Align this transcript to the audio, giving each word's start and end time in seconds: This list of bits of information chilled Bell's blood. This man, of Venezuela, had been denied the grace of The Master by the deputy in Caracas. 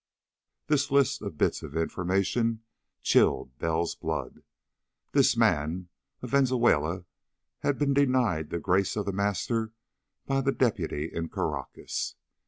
This 0.65 0.89
list 0.89 1.21
of 1.21 1.37
bits 1.37 1.61
of 1.61 1.77
information 1.77 2.63
chilled 3.03 3.55
Bell's 3.59 3.93
blood. 3.93 4.41
This 5.11 5.37
man, 5.37 5.89
of 6.23 6.31
Venezuela, 6.31 7.05
had 7.59 7.77
been 7.77 7.93
denied 7.93 8.49
the 8.49 8.57
grace 8.57 8.95
of 8.95 9.05
The 9.05 9.13
Master 9.13 9.73
by 10.25 10.41
the 10.41 10.53
deputy 10.53 11.07
in 11.13 11.29
Caracas. 11.29 12.15